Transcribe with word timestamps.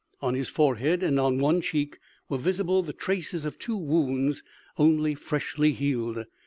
On 0.19 0.33
his 0.33 0.49
forehead 0.49 1.03
and 1.03 1.19
on 1.19 1.37
one 1.37 1.61
cheek 1.61 1.99
were 2.27 2.39
visible 2.39 2.81
the 2.81 2.91
traces 2.91 3.45
of 3.45 3.59
two 3.59 3.77
wounds 3.77 4.41
only 4.79 5.13
freshly 5.13 5.73
healed. 5.73 6.25